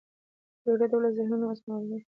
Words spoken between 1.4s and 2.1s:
مسموموي